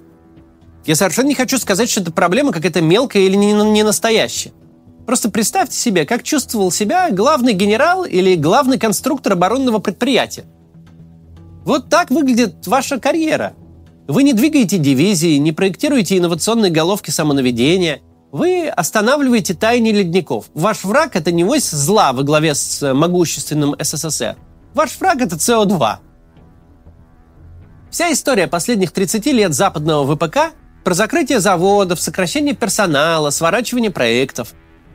Я 0.85 0.97
совершенно 0.97 1.29
не 1.29 1.35
хочу 1.35 1.59
сказать, 1.59 1.89
что 1.89 2.01
эта 2.01 2.11
проблема 2.11 2.53
какая-то 2.53 2.81
мелкая 2.81 3.23
или 3.23 3.37
не, 3.37 3.83
настоящая. 3.85 4.53
Просто 5.07 5.31
представьте 5.31 5.77
себе, 5.77 6.05
как 6.07 6.25
чувствовал 6.25 6.73
себя 6.73 7.11
главный 7.11 7.53
генерал 7.53 8.05
или 8.05 8.35
главный 8.35 8.79
конструктор 8.79 9.35
оборонного 9.35 9.79
предприятия. 9.79 10.45
Вот 11.65 11.89
так 11.89 12.11
выглядит 12.11 12.67
ваша 12.67 12.99
карьера. 12.99 13.55
Вы 14.09 14.25
не 14.25 14.33
двигаете 14.33 14.79
дивизии, 14.79 15.37
не 15.37 15.53
проектируете 15.53 16.19
инновационные 16.19 16.71
головки 16.71 17.11
самонаведения– 17.11 18.01
вы 18.33 18.69
останавливаете 18.69 19.53
таяние 19.53 19.93
ледников. 19.93 20.47
Ваш 20.55 20.85
враг– 20.85 21.11
это 21.17 21.31
не 21.31 21.45
вось 21.45 21.69
зла 21.69 22.15
во 22.15 22.23
главе 22.23 22.55
с 22.55 22.83
э, 22.83 22.95
могущественным 22.95 23.77
СССР. 23.79 24.37
Ваш 24.73 24.99
враг– 24.99 25.17
это 25.21 25.37
СО2. 25.37 25.97
Вся 27.91 28.11
история 28.11 28.47
последних 28.47 28.93
30 28.93 29.27
лет 29.27 29.53
западного 29.53 30.17
ВПК 30.17 30.55
про 30.83 30.95
закрытие 30.95 31.41
заводов, 31.41 32.01
сокращение 32.01 32.55
персонала, 32.55 33.29
сворачивание 33.29 33.91
проектов, 33.91 34.55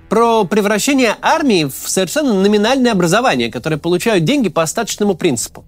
про 0.10 0.44
превращение 0.46 1.16
армии 1.22 1.66
в 1.66 1.88
совершенно 1.88 2.34
номинальное 2.34 2.92
образование, 2.92 3.52
которое 3.52 3.78
получают 3.78 4.24
деньги 4.24 4.50
по 4.50 4.64
остаточному 4.64 5.14
принципу. 5.14 5.64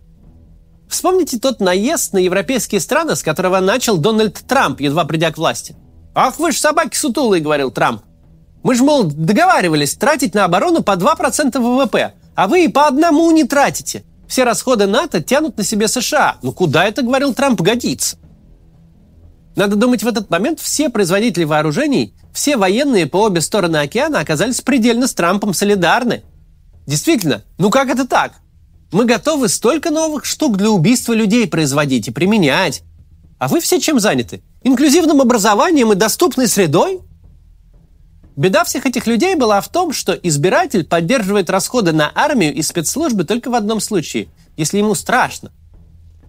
Вспомните 0.89 1.39
тот 1.39 1.59
наезд 1.59 2.13
на 2.13 2.17
европейские 2.17 2.81
страны, 2.81 3.15
с 3.15 3.23
которого 3.23 3.59
начал 3.59 3.97
Дональд 3.97 4.39
Трамп, 4.47 4.81
едва 4.81 5.05
придя 5.05 5.31
к 5.31 5.37
власти– 5.37 5.75
«Ах 6.21 6.39
вы 6.39 6.51
ж 6.51 6.57
собаки 6.57 6.97
сутулые»,— 6.97 7.41
говорил 7.43 7.71
Трамп. 7.71 8.01
«Мы 8.63 8.75
же, 8.75 8.83
мол, 8.83 9.03
договаривались 9.03 9.95
тратить 9.95 10.33
на 10.33 10.45
оборону 10.45 10.83
по 10.83 10.91
2% 10.97 11.59
ВВП, 11.59 12.13
а 12.35 12.47
вы 12.47 12.65
и 12.65 12.67
по 12.67 12.87
одному 12.87 13.29
не 13.31 13.45
тратите. 13.45 14.03
Все 14.27 14.43
расходы 14.43 14.85
НАТО 14.85 15.21
тянут 15.21 15.57
на 15.57 15.63
себе 15.63 15.87
США. 15.87 16.37
Ну 16.41 16.51
куда 16.51 16.85
это, 16.85 17.03
говорил 17.03 17.33
Трамп, 17.33 17.61
годится?» 17.61 18.17
Надо 19.55 19.75
думать, 19.75 20.03
в 20.03 20.07
этот 20.07 20.29
момент 20.29 20.59
все 20.59 20.89
производители 20.89 21.43
вооружений, 21.43 22.13
все 22.33 22.57
военные 22.57 23.07
по 23.07 23.23
обе 23.23 23.41
стороны 23.41 23.77
океана 23.77 24.19
оказались 24.19 24.61
предельно 24.61 25.07
с 25.07 25.13
Трампом 25.13 25.53
солидарны. 25.53 26.23
Действительно, 26.85 27.43
ну 27.57 27.69
как 27.69 27.89
это 27.89 28.07
так? 28.07 28.33
Мы 28.91 29.05
готовы 29.05 29.49
столько 29.49 29.91
новых 29.91 30.25
штук 30.25 30.57
для 30.57 30.71
убийства 30.71 31.13
людей 31.13 31.47
производить 31.47 32.07
и 32.07 32.11
применять. 32.11 32.81
А 33.37 33.47
вы 33.47 33.59
все 33.59 33.79
чем 33.79 33.99
заняты? 33.99 34.41
Инклюзивным 34.63 35.21
образованием 35.21 35.91
и 35.91 35.95
доступной 35.95 36.47
средой? 36.47 37.01
Беда 38.35 38.63
всех 38.63 38.87
этих 38.87 39.05
людей 39.05 39.35
была 39.35 39.61
в 39.61 39.69
том, 39.69 39.93
что 39.93 40.13
избиратель 40.13 40.85
поддерживает 40.85 41.49
расходы 41.49 41.91
на 41.91 42.11
армию 42.15 42.53
и 42.53 42.61
спецслужбы 42.63 43.25
только 43.25 43.51
в 43.51 43.55
одном 43.55 43.79
случае, 43.79 44.29
если 44.57 44.79
ему 44.79 44.95
страшно. 44.95 45.51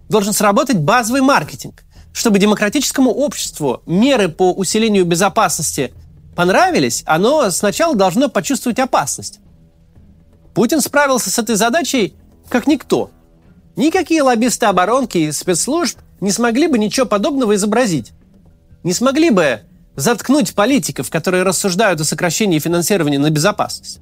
Должен 0.07 0.33
сработать 0.33 0.77
базовый 0.77 1.21
маркетинг. 1.21 1.83
Чтобы 2.13 2.37
демократическому 2.37 3.09
обществу 3.09 3.81
меры 3.85 4.27
по 4.29 4.51
усилению 4.51 5.05
безопасности 5.05 5.93
понравились, 6.35 7.03
оно 7.07 7.49
сначала 7.49 7.95
должно 7.95 8.29
почувствовать 8.29 8.79
опасность. 8.79 9.39
Путин 10.53 10.81
справился 10.81 11.29
с 11.29 11.39
этой 11.39 11.55
задачей 11.55 12.15
как 12.51 12.67
никто. 12.67 13.09
Никакие 13.75 14.21
лоббисты 14.21 14.67
оборонки 14.67 15.17
и 15.17 15.31
спецслужб 15.31 15.97
не 16.19 16.31
смогли 16.31 16.67
бы 16.67 16.77
ничего 16.77 17.07
подобного 17.07 17.55
изобразить 17.55 18.13
не 18.83 18.93
смогли 18.93 19.29
бы 19.29 19.61
заткнуть 19.95 20.55
политиков, 20.55 21.09
которые 21.09 21.43
рассуждают 21.43 22.01
о 22.01 22.05
сокращении 22.05 22.59
финансирования 22.59 23.19
на 23.19 23.29
безопасность? 23.29 23.99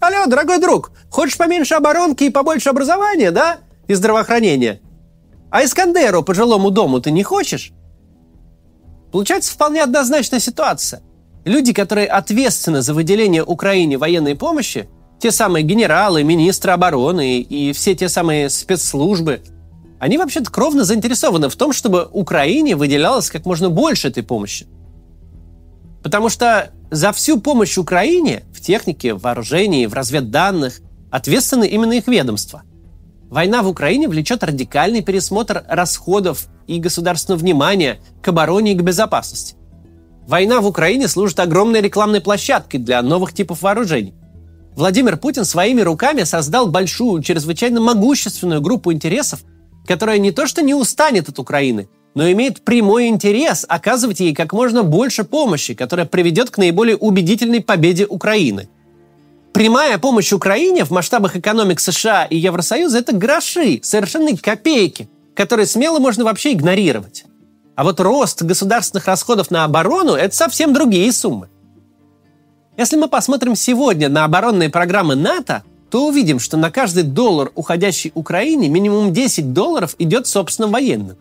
Алло, 0.00 0.26
дорогой 0.26 0.58
друг, 0.58 0.92
хочешь 1.10 1.36
поменьше 1.36 1.74
оборонки 1.74 2.24
и 2.24 2.30
побольше 2.30 2.70
образования, 2.70 3.30
да? 3.30 3.58
И 3.86 3.94
здравоохранения? 3.94 4.80
А 5.50 5.64
Искандеру 5.64 6.22
пожилому 6.22 6.70
дому 6.70 7.00
ты 7.00 7.10
не 7.10 7.22
хочешь? 7.22 7.72
Получается 9.12 9.52
вполне 9.52 9.82
однозначная 9.82 10.38
ситуация. 10.38 11.02
Люди, 11.44 11.72
которые 11.72 12.06
ответственны 12.06 12.82
за 12.82 12.94
выделение 12.94 13.44
Украине 13.44 13.98
военной 13.98 14.36
помощи, 14.36 14.88
те 15.20 15.30
самые 15.30 15.62
генералы, 15.62 16.24
министры 16.24 16.72
обороны 16.72 17.40
и 17.40 17.72
все 17.72 17.94
те 17.94 18.08
самые 18.08 18.50
спецслужбы– 18.50 19.42
они 20.00 20.16
вообще-то 20.16 20.50
кровно 20.50 20.82
заинтересованы 20.82 21.50
в 21.50 21.56
том, 21.56 21.74
чтобы 21.74 22.08
Украине 22.10 22.74
выделялось 22.74 23.30
как 23.30 23.44
можно 23.44 23.68
больше 23.68 24.08
этой 24.08 24.22
помощи. 24.22 24.66
Потому 26.02 26.30
что 26.30 26.70
за 26.90 27.12
всю 27.12 27.38
помощь 27.38 27.76
Украине 27.76 28.44
в 28.50 28.62
технике, 28.62 29.12
в 29.12 29.20
вооружении, 29.20 29.84
в 29.84 29.92
разведданных 29.92 30.80
ответственны 31.10 31.68
именно 31.68 31.92
их 31.92 32.06
ведомства. 32.08 32.62
Война 33.28 33.62
в 33.62 33.68
Украине 33.68 34.08
влечет 34.08 34.42
радикальный 34.42 35.02
пересмотр 35.02 35.64
расходов 35.68 36.46
и 36.66 36.80
государственного 36.80 37.38
внимания 37.38 38.00
к 38.22 38.28
обороне 38.28 38.72
и 38.72 38.76
к 38.76 38.82
безопасности. 38.82 39.56
Война 40.26 40.62
в 40.62 40.66
Украине 40.66 41.08
служит 41.08 41.38
огромной 41.40 41.82
рекламной 41.82 42.22
площадкой 42.22 42.78
для 42.78 43.02
новых 43.02 43.34
типов 43.34 43.60
вооружений. 43.60 44.14
Владимир 44.76 45.16
Путин 45.16 45.44
своими 45.44 45.80
руками 45.80 46.22
создал 46.24 46.66
большую, 46.66 47.22
чрезвычайно 47.22 47.80
могущественную 47.80 48.60
группу 48.60 48.92
интересов, 48.92 49.40
которая 49.86 50.18
не 50.18 50.30
то 50.30 50.46
что 50.46 50.62
не 50.62 50.74
устанет 50.74 51.28
от 51.28 51.38
Украины, 51.38 51.88
но 52.14 52.30
имеет 52.30 52.62
прямой 52.62 53.08
интерес 53.08 53.66
оказывать 53.68 54.20
ей 54.20 54.34
как 54.34 54.52
можно 54.52 54.82
больше 54.82 55.24
помощи, 55.24 55.74
которая 55.74 56.06
приведет 56.06 56.50
к 56.50 56.58
наиболее 56.58 56.96
убедительной 56.96 57.60
победе 57.60 58.06
Украины. 58.06 58.68
Прямая 59.52 59.98
помощь 59.98 60.32
Украине 60.32 60.84
в 60.84 60.90
масштабах 60.90 61.36
экономик 61.36 61.80
США 61.80 62.24
и 62.24 62.36
Евросоюза– 62.36 62.98
это 63.00 63.12
гроши, 63.12 63.80
совершенные 63.82 64.38
копейки, 64.38 65.10
которые 65.34 65.66
смело 65.66 65.98
можно 65.98 66.24
вообще 66.24 66.52
игнорировать. 66.52 67.24
А 67.74 67.82
вот 67.82 67.98
рост 67.98 68.42
государственных 68.42 69.06
расходов 69.06 69.50
на 69.50 69.64
оборону– 69.64 70.12
это 70.14 70.36
совсем 70.36 70.72
другие 70.72 71.10
суммы. 71.12 71.48
Если 72.80 72.96
мы 72.96 73.08
посмотрим 73.08 73.56
сегодня 73.56 74.08
на 74.08 74.24
оборонные 74.24 74.70
программы 74.70 75.14
НАТО, 75.14 75.64
то 75.90 76.06
увидим, 76.08 76.38
что 76.38 76.56
на 76.56 76.70
каждый 76.70 77.02
доллар, 77.02 77.52
уходящий 77.54 78.10
Украине, 78.14 78.70
минимум 78.70 79.12
10 79.12 79.52
долларов 79.52 79.94
идет 79.98 80.26
собственно 80.26 80.66
военным. 80.66 81.18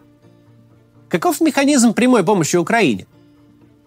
Каков 1.10 1.42
механизм 1.42 1.94
прямой 1.94 2.24
помощи 2.24 2.56
Украине? 2.56 3.08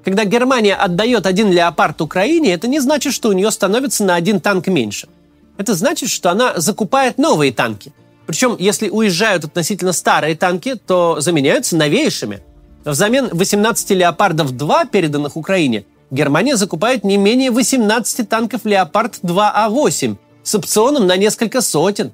Когда 0.05 0.27
Германия 0.27 0.75
отдает 0.75 1.25
один 1.25 1.51
леопард 1.51 2.03
Украине, 2.03 2.53
это 2.53 2.69
не 2.69 2.79
значит, 2.79 3.15
что 3.15 3.31
у 3.31 3.33
нее 3.33 3.51
становится 3.51 4.05
на 4.05 4.17
один 4.17 4.39
танк 4.41 4.67
меньше. 4.67 5.09
Это 5.57 5.75
значит, 5.75 6.11
что 6.11 6.31
она 6.31 6.61
закупает 6.61 7.17
новые 7.17 7.55
танки. 7.55 7.95
Причем, 8.27 8.55
если 8.59 8.91
уезжают 8.91 9.47
относительно 9.47 9.95
старые 9.95 10.37
танки, 10.37 10.75
то 10.75 11.23
заменяются 11.23 11.79
новейшими. 11.79 12.43
Взамен 12.85 13.31
18 13.33 13.93
«Леопардов-2», 13.93 14.91
переданных 14.91 15.39
Украине, 15.39 15.87
Германия 16.13 16.57
закупает 16.57 17.05
не 17.05 17.17
менее 17.17 17.51
18 17.51 18.29
танков 18.29 18.67
«Леопард-2А8» 18.67 20.17
с 20.43 20.55
опционом 20.55 21.07
на 21.07 21.17
несколько 21.17 21.63
сотен. 21.63 22.13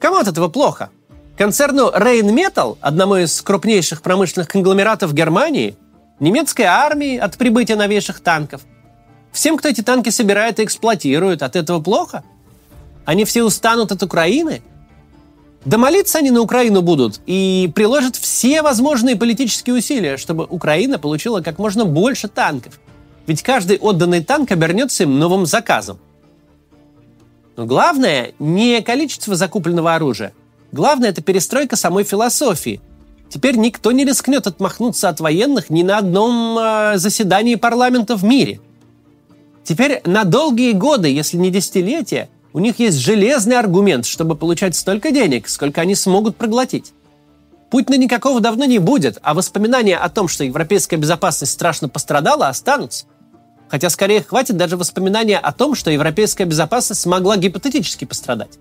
Кому 0.00 0.16
от 0.16 0.28
этого 0.28 0.48
плохо? 0.48 0.88
Концерну 1.36 1.90
Rheinmetall, 1.90 2.78
одному 2.80 3.16
из 3.16 3.42
крупнейших 3.42 4.00
промышленных 4.00 4.48
конгломератов 4.48 5.12
Германии, 5.12 5.76
немецкой 6.20 6.62
армии 6.62 7.18
от 7.18 7.36
прибытия 7.36 7.76
новейших 7.76 8.20
танков. 8.20 8.62
Всем, 9.30 9.58
кто 9.58 9.68
эти 9.68 9.82
танки 9.82 10.08
собирает 10.08 10.58
и 10.58 10.64
эксплуатирует, 10.64 11.42
от 11.42 11.54
этого 11.54 11.82
плохо? 11.82 12.24
Они 13.04 13.26
все 13.26 13.42
устанут 13.42 13.92
от 13.92 14.02
Украины? 14.02 14.62
Да 15.66 15.76
молиться 15.76 16.16
они 16.16 16.30
на 16.30 16.40
Украину 16.40 16.80
будут 16.80 17.20
и 17.26 17.70
приложат 17.74 18.16
все 18.16 18.62
возможные 18.62 19.16
политические 19.16 19.76
усилия, 19.76 20.16
чтобы 20.16 20.46
Украина 20.48 20.98
получила 20.98 21.42
как 21.42 21.58
можно 21.58 21.84
больше 21.84 22.28
танков. 22.28 22.80
Ведь 23.28 23.42
каждый 23.42 23.78
отданный 23.78 24.24
танк 24.24 24.50
обернется 24.50 25.04
им 25.04 25.20
новым 25.20 25.46
заказом. 25.46 26.00
Но 27.56 27.66
главное 27.66 28.32
не 28.40 28.82
количество 28.82 29.36
закупленного 29.36 29.94
оружия, 29.94 30.32
Главное– 30.72 31.08
это 31.10 31.22
перестройка 31.22 31.76
самой 31.76 32.04
философии. 32.04 32.80
Теперь 33.30 33.56
никто 33.56 33.92
не 33.92 34.04
рискнет 34.04 34.46
отмахнуться 34.46 35.08
от 35.08 35.20
военных 35.20 35.70
ни 35.70 35.82
на 35.82 35.98
одном 35.98 36.58
э, 36.58 36.98
заседании 36.98 37.54
парламента 37.54 38.16
в 38.16 38.24
мире. 38.24 38.60
Теперь 39.64 40.00
на 40.04 40.24
долгие 40.24 40.72
годы, 40.72 41.08
если 41.08 41.36
не 41.36 41.50
десятилетия, 41.50 42.28
у 42.52 42.58
них 42.58 42.78
есть 42.78 42.98
железный 42.98 43.58
аргумент, 43.58 44.06
чтобы 44.06 44.34
получать 44.34 44.74
столько 44.74 45.10
денег, 45.10 45.48
сколько 45.48 45.80
они 45.80 45.94
смогут 45.94 46.36
проглотить. 46.36 46.92
Путина 47.70 47.96
никакого 47.96 48.40
давно 48.40 48.64
не 48.64 48.78
будет, 48.78 49.18
а 49.22 49.34
воспоминания 49.34 49.96
о 49.96 50.08
том, 50.08 50.28
что 50.28 50.44
европейская 50.44 50.96
безопасность 50.96 51.52
страшно 51.52 51.88
пострадала, 51.88 52.48
останутся. 52.48 53.06
Хотя 53.68 53.90
скорее 53.90 54.22
хватит 54.22 54.56
даже 54.56 54.76
воспоминания 54.76 55.38
о 55.38 55.52
том, 55.52 55.74
что 55.74 55.90
европейская 55.90 56.44
безопасность 56.44 57.04
могла 57.06 57.36
гипотетически 57.36 58.04
пострадать. 58.04 58.58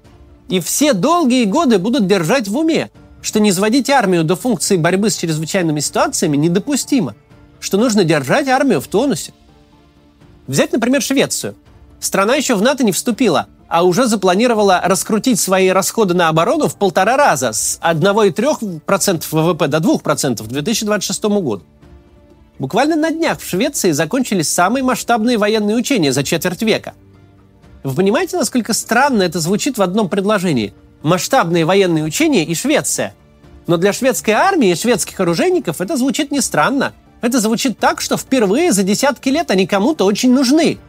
И 0.49 0.59
все 0.59 0.93
долгие 0.93 1.45
годы 1.45 1.77
будут 1.77 2.07
держать 2.07 2.47
в 2.47 2.57
уме, 2.57 2.89
что 3.21 3.39
не 3.39 3.49
изводить 3.49 3.89
армию 3.89 4.23
до 4.23 4.35
функции 4.35 4.77
борьбы 4.77 5.09
с 5.09 5.17
чрезвычайными 5.17 5.79
ситуациями 5.79 6.37
недопустимо, 6.37 7.15
что 7.59 7.77
нужно 7.77 8.03
держать 8.03 8.47
армию 8.47 8.81
в 8.81 8.87
тонусе. 8.87 9.33
Взять, 10.45 10.71
например, 10.71 11.01
Швецию. 11.01 11.55
Страна 11.99 12.35
еще 12.35 12.55
в 12.55 12.61
НАТО 12.61 12.83
не 12.83 12.91
вступила, 12.91 13.47
а 13.67 13.83
уже 13.83 14.07
запланировала 14.07 14.81
раскрутить 14.83 15.39
свои 15.39 15.69
расходы 15.69 16.13
на 16.13 16.29
оборону 16.29 16.67
в 16.67 16.75
полтора 16.77 17.17
раза 17.17 17.51
с 17.53 17.79
1,3% 17.81 19.25
ВВП 19.29 19.67
до 19.67 19.77
2% 19.77 20.43
к 20.43 20.47
2026 20.47 21.23
году. 21.23 21.63
Буквально 22.59 22.95
на 22.95 23.11
днях 23.11 23.39
в 23.39 23.47
Швеции 23.47 23.91
закончились 23.91 24.49
самые 24.49 24.83
масштабные 24.83 25.37
военные 25.37 25.75
учения 25.75 26.11
за 26.11 26.23
четверть 26.23 26.61
века– 26.61 26.93
вы 27.87 27.93
понимаете, 27.93 28.35
насколько 28.35 28.73
странно 28.73 29.23
это 29.23 29.39
звучит 29.39 29.77
в 29.77 29.81
одном 29.81 30.09
предложении? 30.09 30.73
Масштабные 31.03 31.63
военные 31.63 32.03
учения 32.03 32.43
и 32.43 32.53
Швеция. 32.53 33.13
Но 33.65 33.77
для 33.77 33.93
шведской 33.93 34.33
армии 34.33 34.71
и 34.71 34.75
шведских 34.75 35.17
оружейников 35.21 35.79
это 35.79 35.95
звучит 35.95 36.29
не 36.29 36.41
странно. 36.41 36.93
Это 37.21 37.39
звучит 37.39 37.79
так, 37.79 38.01
что 38.01 38.17
впервые 38.17 38.73
за 38.73 38.83
десятки 38.83 39.29
лет 39.29 39.51
они 39.51 39.65
кому-то 39.67 40.03
очень 40.03 40.33
нужны. 40.33 40.79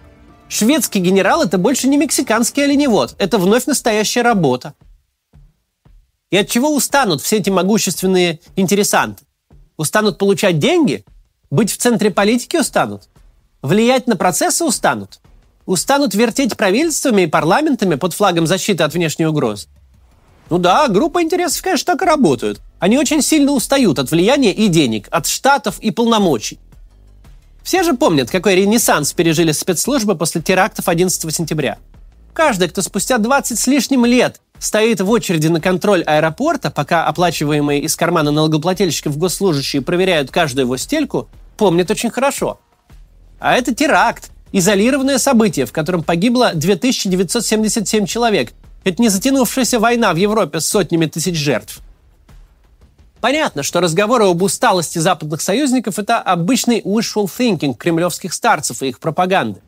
Шведский 0.48 0.98
генерал– 0.98 1.42
это 1.44 1.56
больше 1.56 1.86
не 1.86 1.98
мексиканский 1.98 2.64
оленевод. 2.64 3.14
Это 3.18 3.38
вновь 3.38 3.66
настоящая 3.66 4.22
работа. 4.22 4.74
И 6.30 6.36
от 6.36 6.48
чего 6.48 6.74
устанут 6.74 7.22
все 7.22 7.36
эти 7.36 7.50
могущественные 7.50 8.40
интересанты? 8.56 9.22
Устанут 9.76 10.18
получать 10.18 10.58
деньги? 10.58 11.04
Быть 11.50 11.72
в 11.72 11.76
центре 11.76 12.10
политики 12.10 12.56
устанут? 12.56 13.08
Влиять 13.62 14.06
на 14.06 14.16
процессы 14.16 14.64
устанут? 14.64 15.20
устанут 15.68 16.14
вертеть 16.14 16.56
правительствами 16.56 17.22
и 17.22 17.26
парламентами 17.26 17.96
под 17.96 18.14
флагом 18.14 18.46
защиты 18.46 18.82
от 18.84 18.94
внешней 18.94 19.26
угрозы? 19.26 19.68
Ну 20.48 20.56
да, 20.56 20.88
группа 20.88 21.22
интересов, 21.22 21.62
конечно, 21.62 21.92
так 21.92 22.02
и 22.02 22.06
работают. 22.06 22.60
Они 22.78 22.96
очень 22.96 23.20
сильно 23.20 23.52
устают 23.52 23.98
от 23.98 24.10
влияния 24.10 24.52
и 24.52 24.68
денег, 24.68 25.08
от 25.10 25.26
штатов 25.26 25.78
и 25.80 25.90
полномочий. 25.90 26.58
Все 27.62 27.82
же 27.82 27.92
помнят, 27.92 28.30
какой 28.30 28.54
ренессанс 28.54 29.12
пережили 29.12 29.52
спецслужбы 29.52 30.16
после 30.16 30.40
терактов 30.40 30.88
11 30.88 31.34
сентября. 31.34 31.76
Каждый, 32.32 32.70
кто 32.70 32.80
спустя 32.80 33.18
20 33.18 33.58
с 33.58 33.66
лишним 33.66 34.06
лет 34.06 34.40
стоит 34.58 35.00
в 35.00 35.10
очереди 35.10 35.48
на 35.48 35.60
контроль 35.60 36.02
аэропорта, 36.02 36.70
пока 36.70 37.06
оплачиваемые 37.06 37.80
из 37.80 37.96
кармана 37.96 38.30
налогоплательщиков 38.30 39.16
госслужащие 39.16 39.82
проверяют 39.82 40.30
каждую 40.30 40.66
его 40.66 40.76
стельку, 40.76 41.28
помнит 41.56 41.90
очень 41.90 42.10
хорошо. 42.10 42.58
А 43.40 43.56
это 43.56 43.74
теракт, 43.74 44.30
Изолированное 44.52 45.18
событие, 45.18 45.66
в 45.66 45.72
котором 45.72 46.02
погибло 46.02 46.52
2977 46.54 48.06
человек. 48.06 48.52
Это 48.84 49.02
не 49.02 49.08
затянувшаяся 49.08 49.78
война 49.78 50.12
в 50.14 50.16
Европе 50.16 50.60
с 50.60 50.66
сотнями 50.66 51.06
тысяч 51.06 51.36
жертв. 51.36 51.80
Понятно, 53.20 53.62
что 53.62 53.80
разговоры 53.80 54.26
об 54.26 54.40
усталости 54.42 54.98
западных 54.98 55.42
союзников– 55.42 55.98
это 55.98 56.18
обычный 56.18 56.80
wishful 56.80 57.26
thinking 57.26 57.74
кремлевских 57.74 58.32
старцев 58.32 58.82
и 58.82 58.88
их 58.88 59.00
пропаганды. 59.00 59.60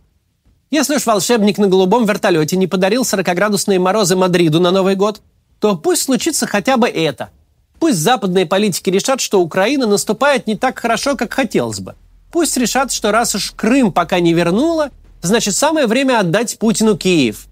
Если 0.70 0.96
уж 0.96 1.06
волшебник 1.06 1.58
на 1.58 1.66
голубом 1.66 2.06
вертолете 2.06 2.56
не 2.56 2.66
подарил 2.66 3.02
40-градусные 3.02 3.78
морозы 3.78 4.16
Мадриду 4.16 4.60
на 4.60 4.70
Новый 4.70 4.94
год, 4.94 5.20
то 5.58 5.76
пусть 5.76 6.02
случится 6.02 6.46
хотя 6.46 6.76
бы 6.76 6.88
это. 6.88 7.30
Пусть 7.78 7.98
западные 7.98 8.46
политики 8.46 8.90
решат, 8.90 9.20
что 9.20 9.40
Украина 9.40 9.86
наступает 9.86 10.46
не 10.46 10.56
так 10.56 10.78
хорошо, 10.78 11.16
как 11.16 11.32
хотелось 11.32 11.80
бы– 11.80 11.94
Пусть 12.30 12.56
решат, 12.56 12.92
что 12.92 13.10
раз 13.10 13.34
уж 13.34 13.52
Крым 13.52 13.92
пока 13.92 14.20
не 14.20 14.32
вернула, 14.32 14.90
значит 15.20 15.54
самое 15.56 15.86
время 15.86 16.20
отдать 16.20 16.58
Путину 16.58 16.96
Киев. 16.96 17.46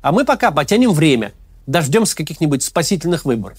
А 0.00 0.10
мы 0.10 0.24
пока 0.24 0.50
потянем 0.50 0.92
время, 0.92 1.32
дождемся 1.66 2.16
каких-нибудь 2.16 2.62
спасительных 2.62 3.24
выборов. 3.24 3.58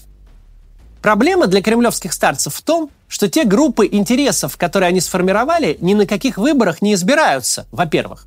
Проблема 1.00 1.46
для 1.46 1.62
кремлевских 1.62 2.12
старцев 2.12 2.54
в 2.54 2.62
том, 2.62 2.90
что 3.08 3.28
те 3.28 3.44
группы 3.44 3.86
интересов, 3.86 4.56
которые 4.56 4.88
они 4.88 5.00
сформировали, 5.00 5.76
ни 5.80 5.94
на 5.94 6.06
каких 6.06 6.38
выборах 6.38 6.82
не 6.82 6.94
избираются, 6.94 7.66
во-первых. 7.70 8.26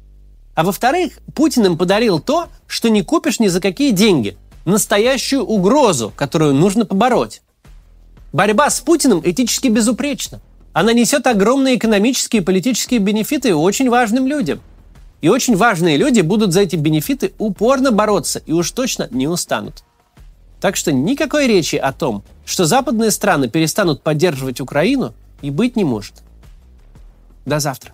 А 0.58 0.63
во-вторых, 0.63 1.20
Путин 1.36 1.67
им 1.67 1.78
подарил 1.78 2.20
то, 2.20 2.48
что 2.65 2.89
не 2.89 3.04
купишь 3.04 3.39
ни 3.39 3.48
за 3.48 3.62
какие 3.62 3.91
деньги. 3.91 4.36
Настоящую 4.65 5.43
угрозу, 5.46 6.12
которую 6.15 6.56
нужно 6.56 6.84
побороть. 6.84 7.43
Борьба 8.34 8.72
с 8.72 8.80
Путиным 8.80 9.22
этически 9.24 9.67
безупречна. 9.67 10.41
Она 10.74 10.93
несет 10.93 11.28
огромные 11.28 11.76
экономические 11.76 12.41
и 12.41 12.43
политические 12.43 13.00
бенефиты 13.00 13.54
очень 13.54 13.88
важным 13.91 14.26
людям. 14.26 14.60
И 15.22 15.30
очень 15.30 15.56
важные 15.56 15.96
люди 15.96 16.22
будут 16.22 16.54
за 16.54 16.62
эти 16.62 16.76
бенефиты 16.76 17.34
упорно 17.38 17.91
бороться 17.91 18.41
и 18.43 18.52
уж 18.52 18.72
точно 18.72 19.08
не 19.12 19.28
устанут. 19.28 19.84
Так 20.60 20.76
что 20.76 20.91
никакой 20.91 21.46
речи 21.46 21.76
о 21.76 21.93
том, 21.93 22.24
что 22.48 22.65
западные 22.65 23.12
страны 23.12 23.48
перестанут 23.48 24.02
поддерживать 24.02 24.60
Украину, 24.60 25.13
и 25.43 25.52
быть 25.52 25.76
не 25.76 25.84
может. 25.84 26.24
До 27.46 27.60
завтра. 27.60 27.93